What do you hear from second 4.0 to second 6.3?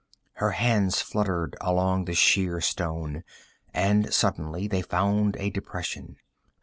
suddenly they found a depression.